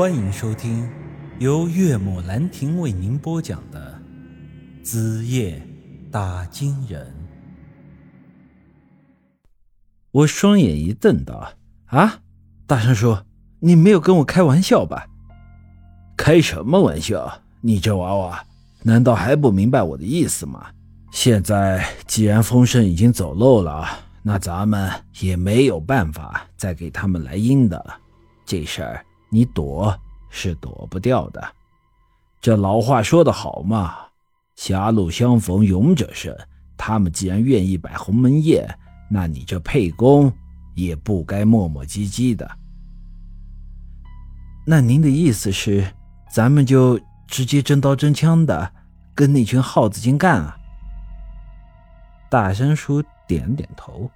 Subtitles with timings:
[0.00, 0.88] 欢迎收听
[1.40, 4.00] 由岳母兰亭为您播讲的
[4.82, 5.60] 《子夜
[6.10, 7.06] 打金人》。
[10.10, 11.52] 我双眼一瞪道
[11.84, 12.20] ：“啊，
[12.66, 13.14] 大山叔，
[13.58, 15.06] 你没有跟我开玩笑吧？
[16.16, 17.42] 开什么玩笑？
[17.60, 18.42] 你这娃娃，
[18.82, 20.68] 难道还不明白我的意思吗？
[21.12, 23.86] 现在既然风声已经走漏了，
[24.22, 24.90] 那咱们
[25.20, 27.98] 也没有办法再给他们来阴的了。
[28.46, 29.96] 这事儿……”你躲
[30.28, 31.42] 是躲不掉的，
[32.40, 33.96] 这老话说得好嘛
[34.56, 36.36] ，“狭路相逢勇者胜。”
[36.76, 38.66] 他们既然愿意摆鸿门宴，
[39.10, 40.32] 那你这沛公
[40.74, 42.50] 也不该磨磨唧唧的。
[44.66, 45.86] 那您的意思是，
[46.32, 48.72] 咱们就直接真刀真枪的
[49.14, 50.56] 跟那群耗子精干啊？
[52.30, 54.10] 大山叔点点头。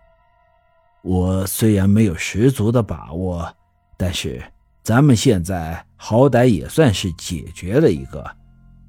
[1.02, 3.54] 我虽然没有十足的把握，
[3.96, 4.42] 但是。
[4.84, 8.22] 咱们现在好歹也算是解决了一个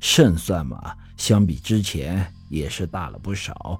[0.01, 3.79] 胜算嘛，相比之前也是大了不少。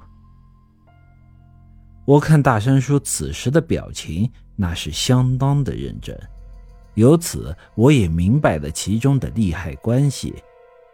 [2.06, 6.18] 我看大山叔此时的表情，那是相当的认真。
[6.94, 10.34] 由此，我也明白了其中的利害关系。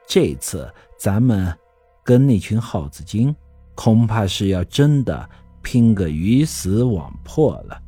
[0.08, 1.56] 这次咱们
[2.04, 3.36] 跟那群耗子精，
[3.76, 5.30] 恐怕是要真的
[5.62, 7.80] 拼个鱼死网破了。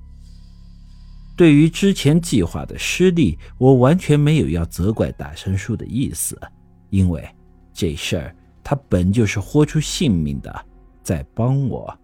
[1.36, 6.40] 对于之前计划的失利，我完全没有要责怪大山叔的意思，
[6.90, 7.28] 因为
[7.74, 10.66] 这事儿他本就是豁出性命的
[11.02, 11.98] 在帮我。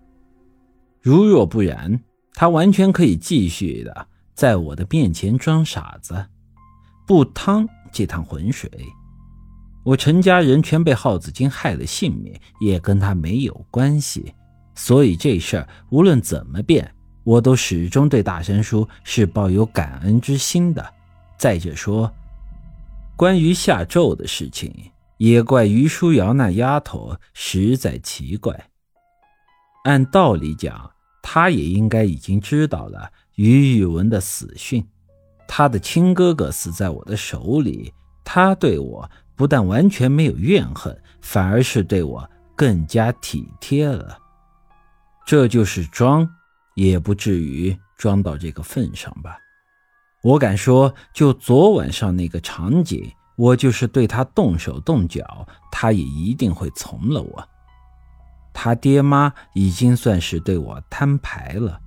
[1.02, 2.00] 如若不然，
[2.34, 6.26] 他完全可以继续的在我的面前装傻子，
[7.06, 8.70] 不趟这趟浑水。
[9.84, 14.34] 我陈家人全被耗子精害了性命，也跟他没有关系，
[14.76, 16.94] 所以这事儿无论怎么变。
[17.24, 20.94] 我都始终对大山叔是抱有感恩之心的。
[21.38, 22.12] 再者说，
[23.16, 24.74] 关于下咒的事情，
[25.18, 28.70] 也怪于书瑶那丫头实在奇怪。
[29.84, 30.92] 按道理讲，
[31.22, 34.86] 她也应该已经知道了于宇文的死讯。
[35.48, 37.92] 他的亲哥哥死在我的手里，
[38.24, 44.18] 他对我不但完全没有怨恨，反而是对我更加体贴了。
[45.26, 46.30] 这就是装。
[46.88, 49.38] 也不至于装到这个份上吧？
[50.22, 57.50] 我敢说，就昨晚上那个场景，我就是对他动手动脚，他也一定会从了我。
[58.54, 61.82] 他爹妈已经算是对我摊牌了，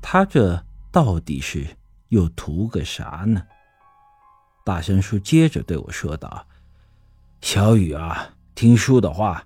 [0.00, 1.66] 他这到底是
[2.08, 3.42] 又图个啥呢？
[4.64, 6.46] 大山叔接着对我说道
[7.42, 9.44] ：“小雨啊，听叔的话，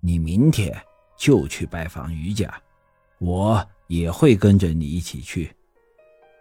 [0.00, 0.72] 你明天
[1.16, 2.62] 就去拜访于家，
[3.18, 5.50] 我。”也会跟着你一起去。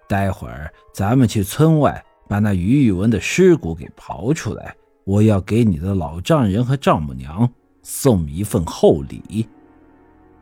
[0.08, 7.52] 待会儿咱们去村外把那于玉文的尸骨给刨出来，我要给你的老丈人和丈母娘
[7.82, 9.48] 送一份厚礼。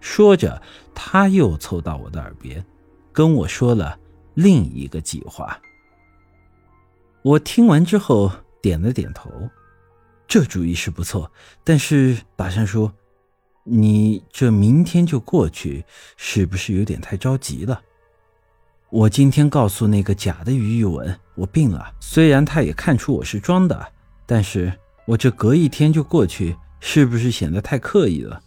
[0.01, 0.61] 说着，
[0.93, 2.63] 他又凑到我的耳边，
[3.11, 3.97] 跟我说了
[4.33, 5.57] 另一个计划。
[7.21, 8.29] 我听完之后
[8.61, 9.31] 点了点头，
[10.27, 11.31] 这主意是不错，
[11.63, 12.93] 但是打算说。
[13.63, 15.85] 你这明天就过去，
[16.17, 17.81] 是不是有点太着急了？
[18.89, 23.87] 我今天告诉那个假的于玉文我病了，虽然他也看出我是装的，
[24.25, 24.71] 但是
[25.05, 28.41] 我这隔一天就过去，是不是显得太刻意了？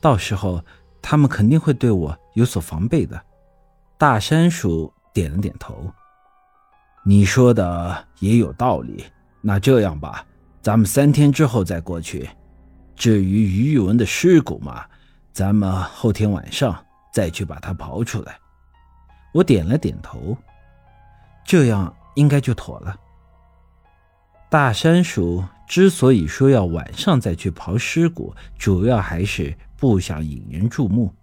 [0.00, 0.64] 到时候
[1.02, 3.20] 他们肯定会对我有所防备的。
[3.98, 5.92] 大山鼠点了点头，
[7.04, 9.04] 你说的也有道理。
[9.40, 10.26] 那这样吧，
[10.62, 12.28] 咱们三天之后再过去。
[12.98, 14.84] 至于于玉文的尸骨嘛，
[15.32, 18.36] 咱们后天晚上再去把它刨出来。
[19.32, 20.36] 我点了点头，
[21.44, 22.98] 这样应该就妥了。
[24.50, 31.14] 大山叔之所以说要晚上再去刨尸骨，主要还是不想引人注目。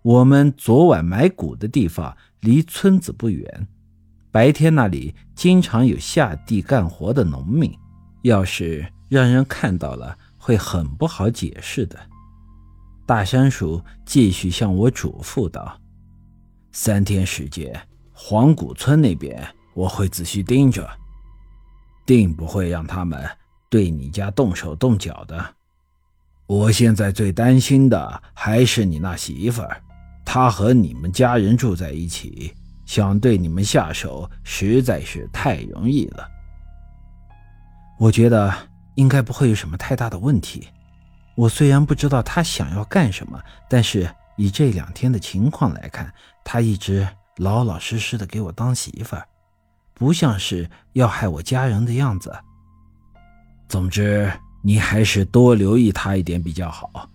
[0.00, 3.66] 我们昨晚埋骨的地方离村子不远，
[4.30, 7.70] 白天那里经常有下地干活的农民，
[8.22, 10.16] 要是让人看到了。
[10.46, 11.98] 会很不好解释的。
[13.04, 15.76] 大山鼠继续向我嘱咐道
[16.70, 17.76] ：“三天时间，
[18.12, 19.44] 黄谷村那边
[19.74, 20.88] 我会仔细盯着，
[22.06, 23.28] 定不会让他们
[23.68, 25.44] 对你家动手动脚的。
[26.46, 29.82] 我现在最担心的还是你那媳妇儿，
[30.24, 32.54] 她和你们家人住在一起，
[32.84, 36.24] 想对你们下手实在是太容易了。
[37.98, 38.54] 我觉得。”
[38.96, 40.68] 应该不会有什么太大的问题。
[41.36, 46.12] 我虽然不知道他想要干什么，但是以这两天的情况来看，
[46.44, 47.06] 他一直
[47.36, 49.24] 老老实实的给我当媳妇儿，
[49.94, 52.34] 不像是要害我家人的样子。
[53.68, 54.32] 总之，
[54.62, 57.08] 你还是多留意他一点比较好。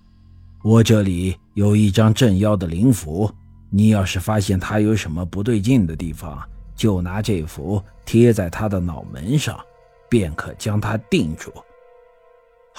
[0.64, 3.32] 我这里有一张镇妖的灵符，
[3.72, 9.60] 你要是发现他有什么不对劲的地方，就拿这符贴在他的脑门上，
[10.08, 11.52] 便可将他定住。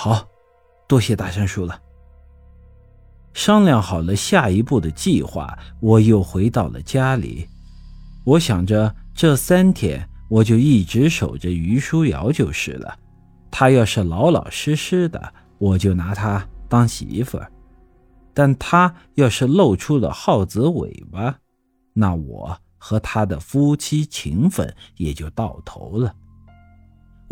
[0.03, 0.27] 好，
[0.89, 1.81] 多谢大山叔了。
[3.35, 7.47] 商量好了下一步的计划，我又回到了家里。
[8.25, 12.99] 我想着这三天我就一直守着于书瑶就是了。
[13.49, 17.47] 他要是老老实实的，我就拿他当媳妇儿；
[18.35, 21.39] 但他要是露出了耗子尾巴，
[21.93, 26.13] 那我和他的夫妻情分也就到头了。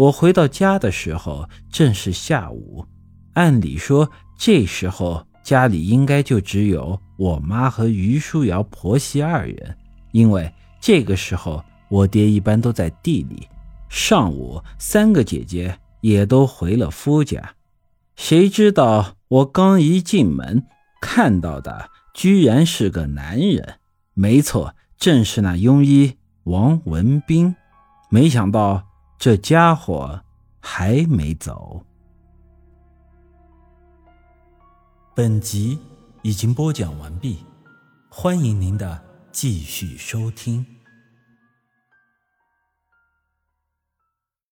[0.01, 2.87] 我回到家的时候正是下午，
[3.35, 5.27] 按理说这时候。
[5.43, 9.77] 家里应该就只有我妈和于书瑶婆媳二人，
[10.13, 13.49] 因为这个时候我爹一般都在地里。
[13.89, 17.55] 上午三个姐姐也都回了夫家，
[18.15, 20.65] 谁知道我刚一进门
[21.01, 23.79] 看到的居然是个男人，
[24.13, 27.57] 没错，正是那庸医王文斌。
[28.11, 28.85] 没想到
[29.21, 30.25] 这家伙
[30.61, 31.85] 还没走。
[35.15, 35.79] 本集
[36.23, 37.45] 已经播讲完毕，
[38.09, 40.65] 欢迎您的继续收听。